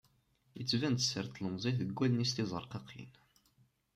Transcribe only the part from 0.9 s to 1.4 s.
sser n